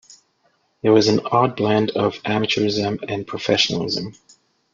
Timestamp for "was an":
0.89-1.19